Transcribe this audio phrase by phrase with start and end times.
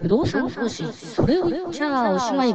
[0.00, 2.54] 不動産投資、それを言っちゃおしまい。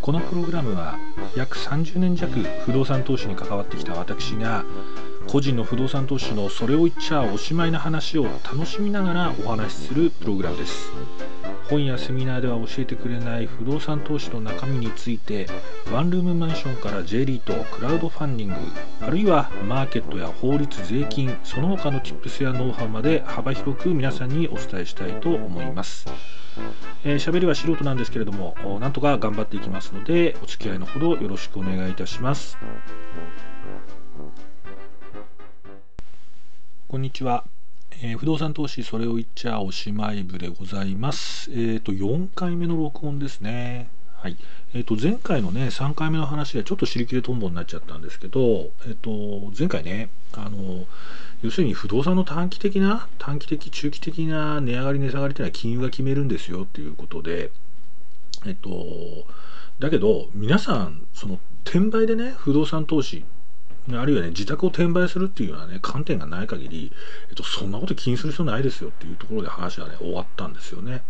[0.00, 0.98] このプログラムは
[1.36, 2.32] 約30年弱
[2.64, 4.64] 不動産投資に関わってきた私が
[5.28, 10.90] 個人の不動産投資のそれを言っちゃおしまいな話を楽しみながらお話しするプログラムです
[11.70, 15.46] 本やセミナーでは教えてくれない不動産投資の中身について
[15.92, 18.56] ワンルームマンションから J リートクラウドファンディング
[19.00, 26.06] あるいはマーケットや法律税金その他の Tips やノウハウまで幅広く皆さんにお伝えしたいと思います。
[27.04, 32.58] えー、喋りは素人なんですけれどもなんとか頑張っていきますのでお付き合いのほどよろしくお願いいたします。
[36.88, 37.44] こんにちは、
[38.02, 41.50] えー、不動産投資それを言っちゃおしまい部でございます。
[41.50, 43.90] えっ、ー、と4回目の録音ですね。
[44.14, 44.38] はい。
[44.72, 50.86] えー、と前回のね3回目の話でちょっと尻切れとんぼになっちゃったんですけど、えー、と前回ねあの
[51.42, 57.50] 要するに不動産の短期的な短期的中期的な値上がり値下がりっていうのは金融が決めるんですよっていうことで
[58.46, 58.70] えっと
[59.78, 63.24] だけど皆さんその転売でね不動産投資
[63.98, 66.92] あるいはね、自宅を転売するっていうようなね、観点がない限り、
[67.28, 71.02] えっと、そんなこと気にする必要ないですよっていうところで話はね、終わったんですよね。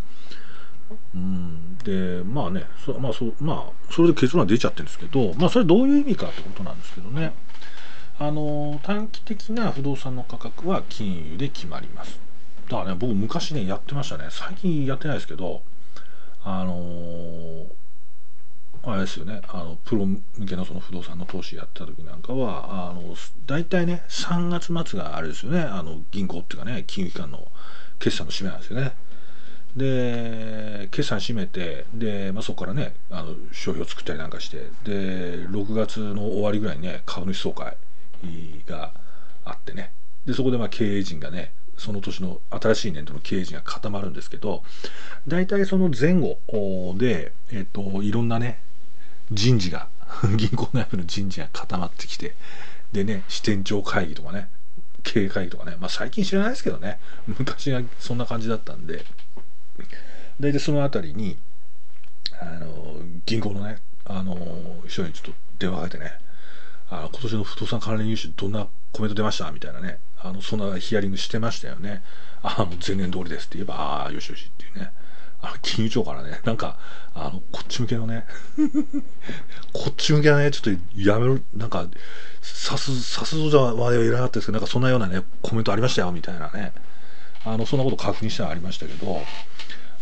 [1.15, 7.33] うん、で、まあね、そまあそまあ、それで結論は出ちゃってるんですけど、まあ、それどういう意味かってことなんですけどね。
[8.19, 12.21] あの、短期的な不動産の価格は金融で決まります。
[12.69, 14.27] だからね、僕昔ね、やってましたね。
[14.31, 15.63] 最近やってないですけど、
[16.45, 17.80] あのー
[18.83, 19.43] あれですよね。
[19.49, 23.15] あのプロ向けのその不動産の投資やった時なんかはあの
[23.47, 25.61] 大体ね3月末があれですよね。
[25.61, 27.49] あの銀行っていうかね金融機関の
[27.99, 28.93] 決算の締めなんですよね。
[29.77, 37.77] で決算締めてで、まあ、そこからねあの商標を作ったりなんかしてで6月の終わりぐらいにね株主総会
[38.67, 38.93] が
[39.45, 39.93] あってね。
[40.27, 44.63] でそこでまあ経営陣がねその年の新しい年度の経営陣が固まるんですけど
[45.27, 46.39] 大体その前後
[46.99, 48.61] で、えっと、いろんなね
[49.33, 49.89] 人事が
[50.37, 52.35] 銀行内部の人事が固まってきて
[52.93, 54.49] でね支店長会議とかね
[55.03, 59.05] 経営会議とかねまあ最近知らないですけどね 昔はそんな感じだったんで。
[60.41, 61.37] 大体その辺りに
[62.41, 62.97] あの
[63.27, 64.35] 銀行のねあの
[64.89, 66.13] 人にちょっと電話かけてね
[66.91, 69.51] あ今年の不動産関連融資どんなコメント出ました？
[69.53, 72.03] みたいなねあのそんなヒアリングしてましたよね。
[72.43, 74.91] ああもう前年通りですって言えばああよしよしっていうね。
[75.43, 76.77] あ金融庁からね、なんか、
[77.15, 78.27] あの、こっち向けのね、
[79.73, 81.87] こっち向けはね、ちょっとやめろ、なんか、
[82.43, 86.73] さす、さすぞじゃまではいらなかったですけど、なんかそんなようなね、コメントありましたよ、みたいなね。
[87.45, 89.23] あの、そんなこと確認したらありましたけど、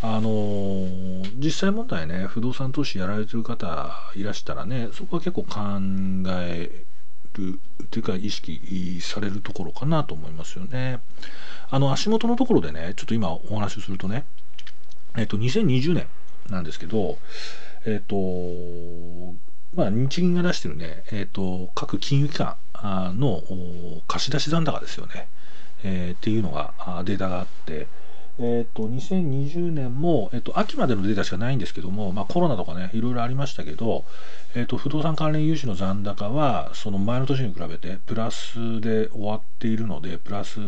[0.01, 5.59] あのー、実際問題ね、不動産投資やられてる方いらしたらね、そこは結構考
[6.41, 6.85] え
[7.35, 7.59] る、
[7.91, 11.01] というか意識されるところかなと思いますよね。
[11.71, 14.25] あの、足元のところでね、ちょっと今お話しするとね、
[15.17, 16.07] えっと、2020年
[16.51, 17.19] なんですけど、
[17.87, 18.17] えっと、
[19.75, 22.57] まあ、日銀が出してるね、えっと、各金融機関
[23.19, 23.43] の
[24.07, 25.29] 貸し出し残高ですよね、
[25.85, 26.73] えー、っていうのが、
[27.05, 27.87] データがあって、
[28.41, 34.05] えっと、2020年も、えっと、秋までのデータしかないんですけども、まあ、コロナとかね、いろいろありましたけど、
[34.55, 40.61] えっと、不動産関連融資の残高は、その前の年に比べて、プラスで終わっているので、プラス、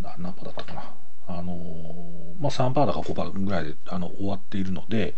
[0.00, 0.92] 何パだったかな。
[1.38, 1.56] あの
[2.40, 5.14] まあ、3%だか5%ぐらいであの終わっているので、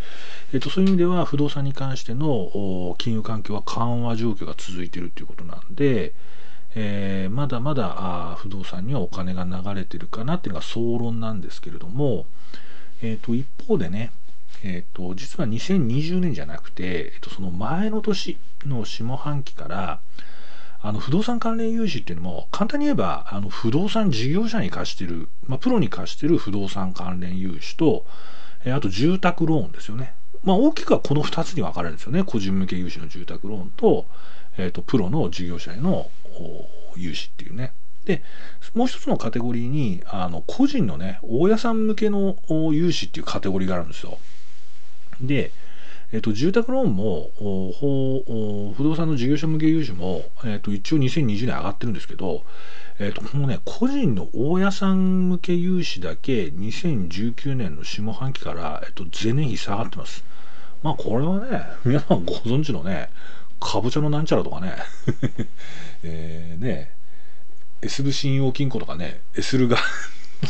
[0.53, 6.13] えっと、そういう意味では不動産に関しての金融環境は緩和状況が続いているということなんで、
[6.75, 7.95] えー、まだまだ
[8.33, 12.27] あ不動産にはお金が流れてるかなっていうのが総論なんですけれども、
[13.03, 14.11] えー、と一方でね、
[14.65, 18.37] えー、と実は2020年じゃなくて、えー、とその前の年
[18.67, 20.01] の下半期から
[20.85, 28.05] あの不動産関連融資っていうのも簡単に言えばあの不動産事業者に貸してる、まあ、プロに貸してる不動産関連融資と、
[28.65, 30.13] えあと住宅ローンですよね。
[30.43, 32.25] まあ、大きくはこの2つに分かれるんですよね。
[32.25, 34.07] 個人向け融資の住宅ローンと、
[34.59, 36.11] えー、とプロの事業者への
[36.97, 37.73] 融資っていうね。
[38.05, 38.23] で、
[38.75, 42.37] もう一つのカテゴリーに、あの個人のね、大家さん向けの
[42.73, 44.19] 融資っていうカテゴリーがあるんですよ。
[45.21, 45.53] で、
[46.13, 47.31] えっと、住宅ローンも
[48.77, 52.45] 不動産の事業者向け融資も、えっと、一応2020年上がってるんですけど、
[52.99, 60.25] えっと、このね、個人の大家さん向け融資だけ2019年の下半期から、えっと、前年比下がってます。
[60.83, 63.09] まあ、これはね、皆さんご存知のね、
[63.59, 64.75] かぼちゃのなんちゃらとかね、
[66.05, 66.91] えー、ね、
[67.81, 69.79] S 部信用金庫とかね、S ルガ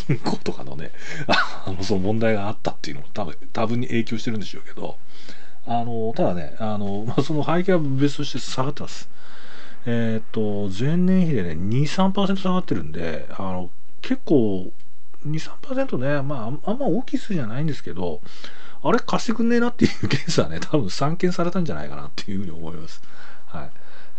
[0.08, 0.90] 銀行 とかのね、
[1.28, 4.96] あの、その問題があったっていうのも多分、多分に影響してるんでしょうけど、
[5.66, 9.08] あのただねあの、 まあ、その背景は別として下がってます。
[9.84, 13.70] えっ、と、前年比でね、2、3%下がってるんで、あの、
[14.00, 14.72] 結構、
[15.26, 18.20] 2、3%ね、まあ、あんま大きい数じゃないんですけど、
[18.84, 23.02] あれ貸してくんねえなっていうケースはね、 多分散見されたんじゃないかなっていうふうに思います。
[23.46, 23.70] はい。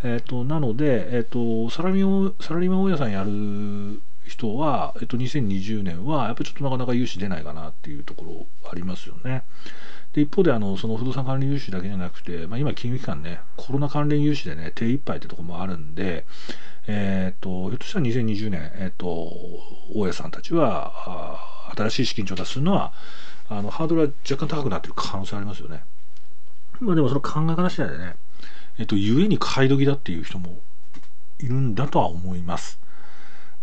[0.04, 4.02] えっ、と、なので、えっ、と、サラリーサラリーマン大家さんやる
[4.34, 9.44] 人は、えっと、2020年は、やっぱりちょっとなかなか融資出ないかなっていうところありますよね。
[10.14, 16.26] で、一方で、あの、その不動産関連融資だけじゃなくて、まあ、今、金融機関ね、コロナ関連融資でね、手一杯ってところもあるんで、
[16.88, 19.06] えっ、と、ひょっとしたら2020年、えっ、と、
[19.96, 22.92] 大家さんたちは、新しい資金調達するのは、
[23.50, 25.84] あの、ハードルは若干高くなってる可能性ありますよね。
[26.80, 28.16] まあでもその考え方次第でね、
[28.80, 30.60] えっ、と、故に買い時だっていう人も
[31.40, 32.80] いるんだとは思います。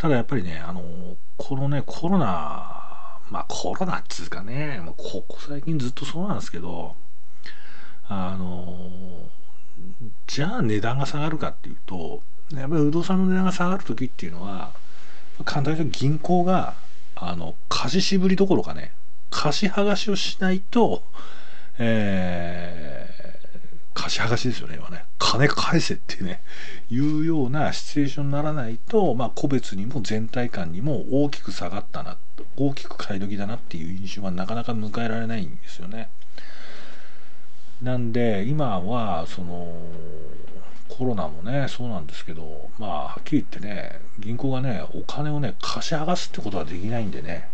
[0.01, 0.83] ただやっぱりね、あの、
[1.37, 2.25] このね、コロナ、
[3.29, 6.97] まあコロナっつうかね、ここ最近ずっとそうなんですけど、
[8.09, 9.29] あの、
[10.27, 12.23] じゃあ値段が下がるかっていうと、
[12.55, 14.73] やっぱり不動産の値段が下がる時っていうのは、
[15.45, 16.77] 簡単に言うと銀行が、
[17.15, 18.93] あの、貸し渋りどころかね、
[19.29, 21.03] 貸し剥がしをしないと、
[21.79, 23.10] え
[24.01, 25.05] 貸し剥がしですよね、今ね。
[25.19, 26.41] 金返せってね、
[26.91, 32.17] いうようなシチュエーションにならないと、まあ、個別にも全体感にも大きく下がったな、
[32.57, 36.09] 大きく買い時だなっていう印象はなかなか迎えられないんですよね。
[37.83, 39.71] なんで、今は、その、
[40.89, 47.49] コロナもね、そうなんですけど、まあ、はっきり言ってね、銀行がね、お金をね、貸し剥がすってことはできないんでね、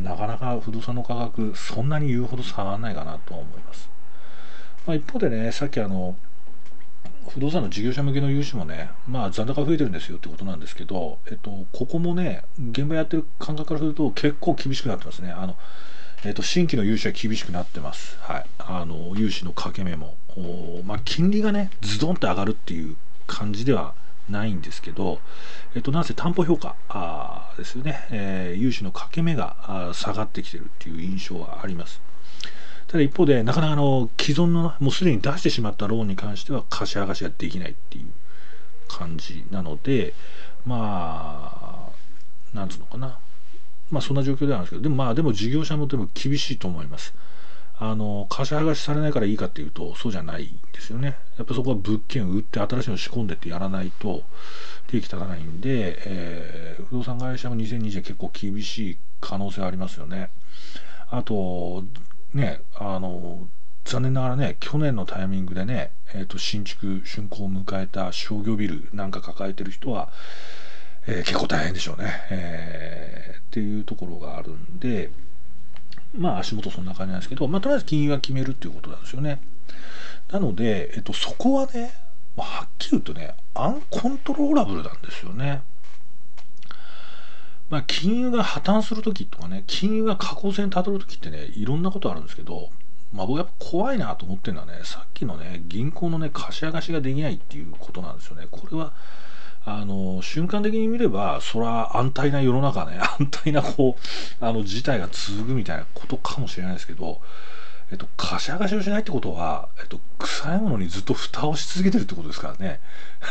[0.00, 3.90] なかなか不動産の価格、そんなに言うほど下がらないかなとは思います。
[4.86, 6.16] まあ、一方でね、さっきあの、
[7.28, 15.30] 不動産の事業者向けの融資もね、まあ残高増えてるんですよってことなんですけど、えっと、ここもね、現場やってる感覚からすると結構厳しくなってますね。
[15.30, 15.56] あの、
[16.24, 18.18] えっと、新規の融資は厳しくなってます。
[18.20, 18.44] はい。
[18.58, 20.16] あの、融資の掛け目も。
[20.84, 22.96] まあ、金利がね、ズドンって上がるっていう
[23.26, 23.94] 感じでは
[24.28, 25.20] ないんですけど、
[25.74, 32.00] えっと、なんせ担保評価あですよね、えー、融資の掛け目が下がってきてるっていう印象はあります。
[32.92, 38.04] ただ一方で、なかなかあの既存の、もうすでに出してしまったローンに関しては貸し剥がしができないっていう
[38.86, 40.12] 感じなので、
[40.66, 41.88] ま
[42.52, 43.18] あ、なんつうのかな。
[43.90, 47.14] まあそんな状況ではあるんですけど、でもまあでも事業者もでも厳しいと思います。
[47.78, 51.16] あの、貸し剥がしされないからいいかっていうと、そうじゃないんですよね。
[51.38, 54.22] やっぱそこは物件を売って新しいの仕込んでってやらないと、
[54.92, 60.28] 利益立たないんで、えー、不動産会社も2020年結構厳しい可能性ありますよね。
[61.10, 61.84] あと、
[62.34, 63.46] ね、あの、
[63.84, 70.10] 残念ながらね、去年のタイミングでね、えっ、ー、と、新築、竣工を迎えた商業ビルなんか抱えてる人は、
[71.06, 75.10] えー、結構大変でしょうね、えー、っていうところがあるんで、
[76.16, 79.40] まあ足元そんな感じなんですけど、まあとりあえず金融は決めるっていうことなんですよね。
[80.30, 81.92] なので、えっと、そこはね、
[82.36, 85.62] はっきり言うとね、アンコントローラブルなんですよね。
[87.72, 92.68] まあ、金融が破綻するときとかね、金融が下降線たどるときってね、いろんなことあるんですけど、
[93.14, 98.46] まあ、僕やっぱ怖いなと思ってるのはね、さっきのね、銀行のね、貸し上がしができないっていうことなんですよね。
[98.50, 98.92] これは、
[99.64, 107.22] あの、瞬間的に見れば、そら安泰な世の中ね、 安泰なこう、あの、事態が続くみたいなことかもしれないですけど、
[107.90, 112.80] えっと、貸し上がしをしないってことは、えっと、臭いものにずっと蓋をし続けてるってことですからね。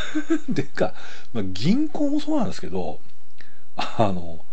[0.50, 0.94] でか、
[1.32, 2.98] まあ、銀行もそうなんですけど、
[3.76, 4.44] あの、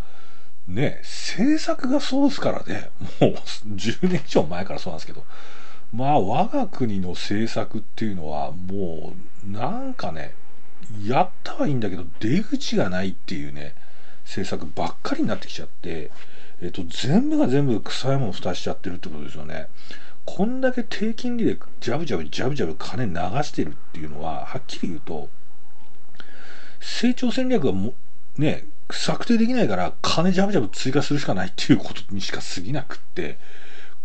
[0.68, 3.32] ね、政策がそうですからね、もう
[3.76, 5.26] 10年以上前からそうなんですけど、
[5.94, 9.14] まあ我が国の政策っていうのはも
[9.48, 10.36] うなんかね、
[11.04, 13.76] やったはいいんだけど出口がないっていうね、
[14.24, 16.12] 政策ばっかりになってきちゃって、
[16.62, 19.68] えっと、全部が全部臭いもの蓋しちゃってるってことですよね。
[20.26, 25.30] こんだけ低金利でジャブジャブジャブジャブ金流してるっていうのは、はっきり言うと、
[26.80, 27.94] 成長戦略がも
[28.38, 33.38] ね、策定できないから金ジャブジャブ追加するしかないっていうことにしか過ぎなくって、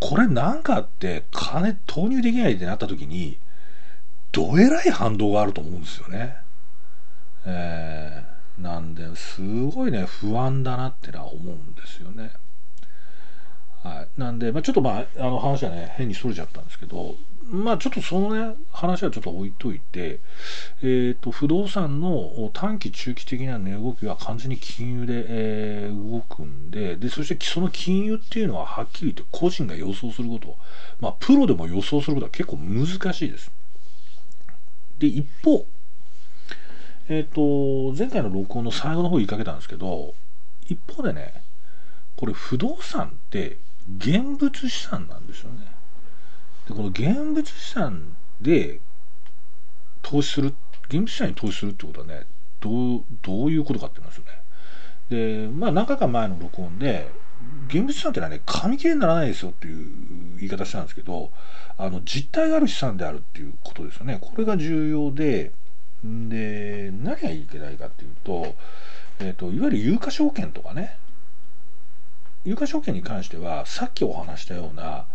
[0.01, 3.39] これなんかあって金投入できないってなった時に、
[4.33, 6.37] どえらい反動があると思うんですよね。
[7.47, 12.33] えー、なんで、すごいね、不安だなってのは思うんですよね。
[13.83, 14.21] はい。
[14.21, 17.15] なんで、まあ、ちょっとまあ、あの話はね、変にそれちゃったんですけど、
[17.51, 20.21] まあちょっとそのね、話はちょっと置いといて、
[20.83, 30.57] えっ、ー、と、不動産の短期中期的な値動きは完全に金融で、えー、動くんで、で、そしてその金融っていうのははっきり言って個人が予想すること、
[31.01, 33.51] まあプロでも予想することは結構難しいです。
[34.99, 35.67] で、一方、
[37.09, 40.15] えっ、ー、と、前回の録音の最後の方言いかけたんですけど、
[40.69, 41.43] 一方でね、
[42.17, 43.59] これ不動産って
[43.99, 45.74] 現物資産なんですよね。
[46.69, 48.81] でこの現物資産で
[50.03, 50.55] 投資する
[50.89, 52.27] 現物資産に投資するってことはね
[52.61, 54.45] どうどういうことかって言いますよね。
[55.11, 57.11] でまあ何回か前の録音で
[57.69, 61.31] 現物資産ってのはね紙切れにならないですよっていう言い方したんですけど
[61.77, 64.19] あの実体がある資産であるっていうことですよね。
[64.21, 65.53] これが重要で
[66.05, 68.55] で何がいけないかっていうと,、
[69.21, 70.97] えーと、いわゆる有価証券とかね。
[72.45, 75.07] 有価証券に関してはさっきお話したような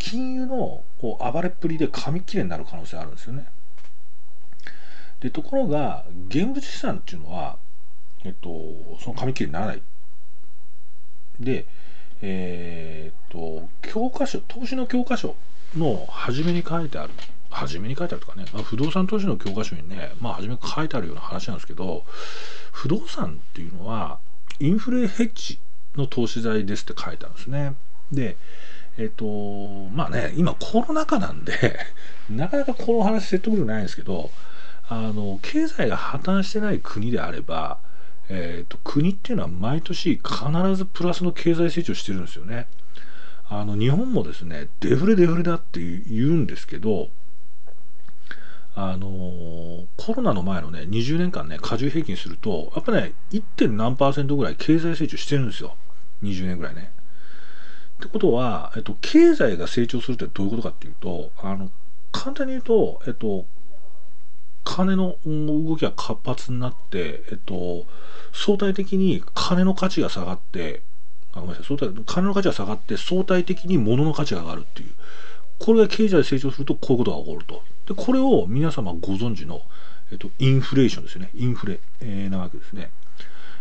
[0.00, 3.46] 金融のこう暴れっぷりで紙切れになる可能性あるんですよね。
[5.20, 7.58] でところが現物資産っていうのは、
[8.24, 8.48] えっと、
[9.00, 9.82] その紙切れにならない。
[11.38, 11.66] で、
[12.22, 15.36] えー、っと教科書投資の教科書
[15.76, 17.12] の初めに書いてある
[17.50, 22.04] 初めに書いてあるとかね、まあ、不動産投資の教科書にね、まあ、初めに書いてあるような話なんですけど
[22.72, 24.18] 不動産っていうのは
[24.58, 25.58] インフレヘッジ
[25.96, 27.74] の投資財ですって書いてあるんですね。
[28.12, 28.36] で
[29.00, 29.24] えっ、と
[29.94, 31.54] まあね今コロナ禍なんで
[32.28, 34.30] なかなかこの話説得力ないんですけど
[34.90, 37.78] あの経済が破綻してない国であれば、
[38.28, 42.66] えーと、国っていうのは毎年必ずプラスの経済成長してるんですよね。
[43.48, 47.08] あの日本もですねデフレデフレだって言うんですけど
[48.74, 53.70] あのコロナの前のね20年間ね加重平均するとやっぱね 1.
[53.72, 55.74] 何パーセントぐらい経済成長してるんですよ
[56.22, 56.92] 20年ぐらいね。
[58.00, 61.70] ってことは、えっと、経済が成長するってどういうことかっていうとあの
[62.12, 63.44] 簡単に言うと、えっと、
[64.64, 67.84] 金の動きが活発になって、えっと、
[68.32, 70.82] 相対的に金の価値が下がって
[71.32, 74.90] あごめんなさい相対金の価値が下がって相対的に物の価値が上がるっていう。
[75.60, 77.62] これが経済成長するとこういうことが起こると。
[77.94, 79.60] でこれを皆様ご存知の、
[80.10, 81.30] えっと、インフレーションですよね。
[81.34, 82.90] インフレ、えー、なわけですね。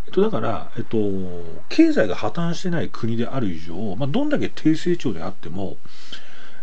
[0.09, 0.97] っと、だから、えっと、
[1.69, 5.77] 経済が破綻してない国である以上、まあ、どんだけ低成長であっても、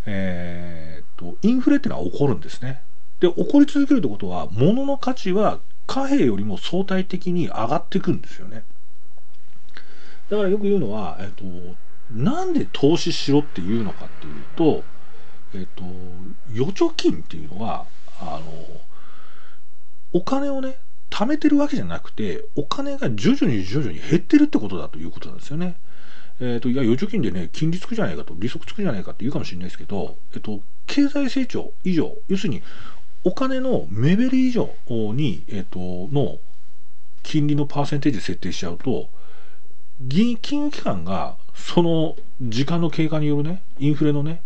[0.04, 2.82] えー、っと、インフレってのは起こるんですね。
[3.20, 8.64] で、起こり続けるってことは、物の価値は貨幣よりも相対的に上がっていくんですよね。
[10.30, 11.44] だからよく言うのは、えっと、
[12.12, 14.84] なんで投資しろっていうのかっていうと、
[15.54, 15.84] えっと、
[16.52, 17.86] 預貯金っていうのは、
[18.20, 18.80] あの、
[20.12, 20.78] お金をね、
[21.16, 25.76] 貯めてるわけじゃなくて、お金が徐々に徐々に減ってるってことだということなんですよね。
[26.40, 32.62] えっ、ー、と、いや、預貯金でね、金利つくじゃないかと、利息つくじゃないかって言うかもしれないですけど、えっ、と、経済成長以上、要するに、
[33.24, 34.68] お金の目減り以上
[35.14, 35.78] に、えっ、と、
[36.12, 36.36] の
[37.22, 39.08] 金利のパーセンテージ設定しちゃうと、
[40.10, 44.42] 金融機関がその時間の経過によるね、インフレのね、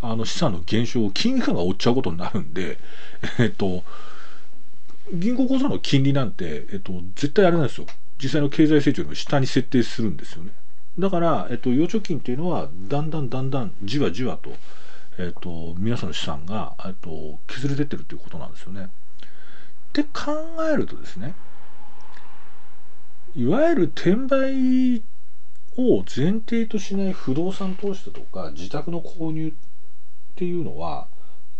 [0.00, 2.78] あの資産の減少を金融機関が追っちゃうことになるんで、
[3.40, 3.82] えっと、
[5.12, 7.86] 銀行口座の金利なんて、えっと、絶対あれなんですよ。
[8.22, 10.52] 実際の経済成長よりも下に設定するんですよね。
[10.98, 14.50] だから、えっと、預貯金っていうのは、だんだんだんだん、じわじわと、
[15.18, 18.84] えっと、皆さんの資産が、えっと、削れてってるということなんですよね。
[18.84, 18.88] っ
[19.92, 20.32] て考
[20.72, 21.34] えるとですね、
[23.36, 25.02] いわゆる転売
[25.76, 29.52] を前提としない不動産投資だとか、自宅の購入っ
[30.36, 31.08] ていうのは、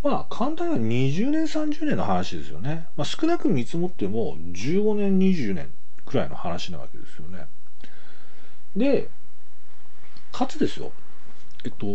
[0.04, 5.70] まあ簡単には20年30年の話ですよね、まあ、少なく見積もっても15年20年
[6.04, 7.46] くらいの話なわけですよね。
[8.76, 9.08] で
[10.30, 10.92] かつですよ
[11.64, 11.86] えっと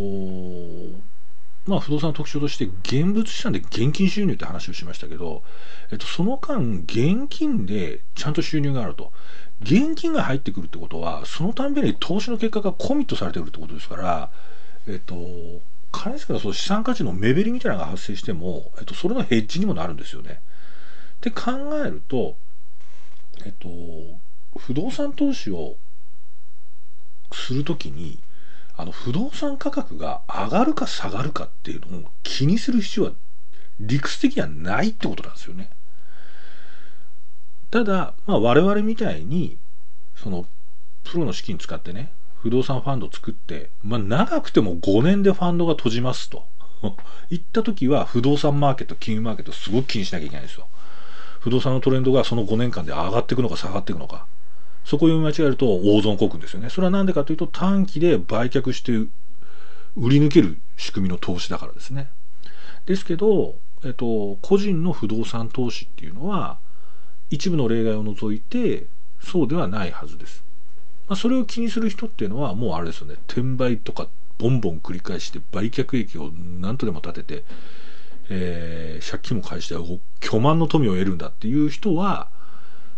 [1.67, 5.43] まあ不動産の特徴として現物資産で現金収入って話をしましたけど、
[5.91, 9.13] えっと、その間現金でちゃんと収入があると。
[9.61, 14.31] 現金が入ってくるってことはそのたんびに投資の結果がコミットされてるってことですから
[14.87, 15.15] えっと
[15.91, 20.39] 金ですからその資産価値の目減りみたいなのが発生しても、えっと、それのヘッジにもなるんですよね。
[21.17, 21.51] って考
[21.85, 22.35] えると、
[23.45, 23.69] えっと、
[24.57, 25.75] 不動産投資を
[27.31, 28.19] するときに、
[28.77, 33.11] あの不動産価格が上がるか下がるかっていうのを気にする必要は
[33.79, 35.69] 理屈的にはないってことなんですよね。
[37.71, 39.57] ただ、まあ、我々みたいに
[40.15, 40.45] その
[41.03, 46.45] プロの資金使ってね不動産ファンド作って、まあ、長くても5年でファンドが閉じますと。
[47.29, 50.67] 言った時は不動産マーケット、金融マーケットすごく気にしなきゃいけないんですよ。
[51.41, 54.25] 不動産のトレンドがその5年間で上がっていくのか下がっていくのか。
[54.85, 56.69] そこを読み間違えると大損こくんですよね。
[56.69, 58.93] それは何でかというと短期で売却して
[59.95, 62.09] 売り抜ける仕組みの投資だからですね。
[62.85, 66.57] ですけど、えっと、個人の不動産投資っていうのは
[67.29, 68.85] 一部の例外を除いて
[69.21, 70.43] そうではないはずです。
[71.09, 77.43] まあ、それを気にする人っていうのはもうあれですよね転売とかボンボン繰り返して売却益を何とでも立てて、
[78.29, 79.75] えー、借金も返して
[80.21, 82.29] 巨万の富を得るんだっていう人は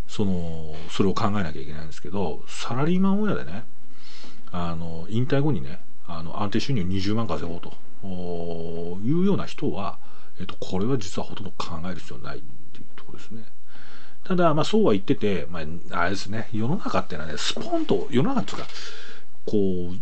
[0.08, 3.64] そのそれを考えなきゃいけないんですけどサラリーマン親でね
[4.52, 7.74] あの引退後にねあの安定収入20万稼ごうと
[9.02, 10.00] いうような人は、
[10.40, 12.42] えっと、これは実はほとんど考える必要ないっ
[12.74, 13.44] ていうところですね。
[14.24, 18.68] ただ、まあ、そうは言ってて、まあ、あれですね、世の中ってのはね、スポンと、世の中っていうか、
[19.46, 19.58] こ
[19.94, 19.98] う、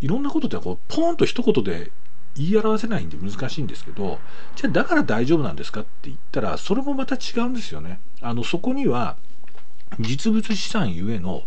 [0.00, 1.90] いろんなことってこう、ポンと一言で
[2.36, 4.18] 言い表せないんで難しいんですけど、
[4.56, 8.00] じゃあだから大丈夫なんですかって言ったら、それもまた違うんですよね。
[8.20, 9.16] あの、そこには、
[10.00, 11.44] 実物資産ゆえの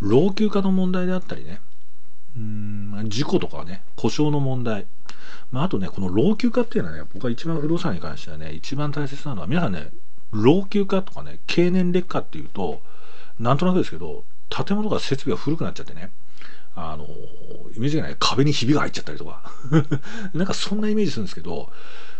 [0.00, 1.60] 老朽化の問題であったりね、
[2.36, 4.86] うん事故とかね、故障の問題、
[5.50, 9.90] まあ、あとね、この老朽化っていうのはね、僕は一番不動産に関してはね、一番大切なのは、皆さんね、
[10.32, 12.82] 老朽化とかね、経年劣化っていうと、
[13.38, 16.10] なんとなくですけど、建物が設備が古くなっちゃってね、
[16.74, 17.06] あの、
[17.74, 19.42] イメージがない壁にひびが入っちゃったりとか、
[20.34, 21.70] なんかそんなイメージするんですけど、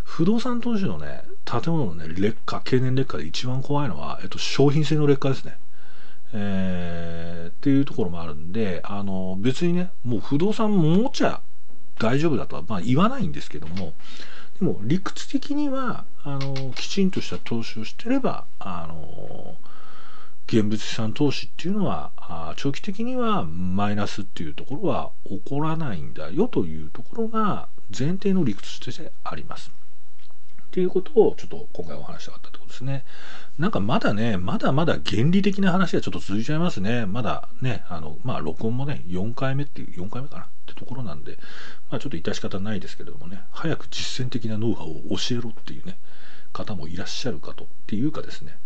[0.03, 5.57] 不動産投資のね、建物のね、劣化、経年劣化で一番怖いのは、えっと、商品性の劣化ですね。
[6.33, 11.41] えー、っていうところもあるんで、あの、別にね、もう不動産持ちゃ
[11.97, 13.93] 大丈夫だとは、まあ、言わないんですけども、
[14.59, 19.55] でも理屈的にはあのきちんとした投資をしてればあの
[20.47, 29.71] 現物資産投資っていうのはあ長期的にはマイナスっていうところは起こらないんだよというところが前提の理屈としてあります。
[30.69, 33.03] っていうことをちょっと今回お話したかったってことですね。
[33.57, 37.07] なんかまだね、まだまだ原理的な話がちょっと続いちゃいますね。
[37.07, 41.37] まだね、あの、まあ録音もね、4回目っていう、4回目かなってところなんで、
[41.89, 45.97] まあちょっと致し方ないですけれどもね、早く実践的なノウハウを教えろっていうね、
[46.51, 47.65] 方もいらっしゃるかと。
[47.65, 48.57] っていうかですね、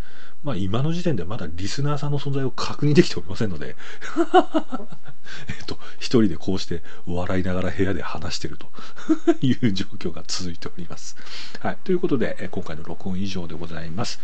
[0.44, 3.78] まあ今の時点でまだリスナーさんの存在を確認できておりませんので
[5.48, 8.70] えっと、一人でこうして笑いながら部屋で話してると
[9.42, 11.16] いう状況が続いております。
[11.62, 11.78] はい。
[11.84, 14.20] ということで、今回の録音以上でございます。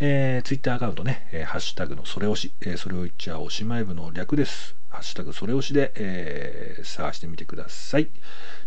[0.00, 4.81] えー、ツイッターアカウントね、えー、ハッシュタグのそれ押し、えー、それを言っちゃおしまい部の略です。
[4.92, 8.10] ハッシュタグそれ押しで、えー、探してみてください。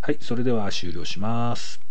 [0.01, 0.17] はい。
[0.19, 1.84] それでは終了します。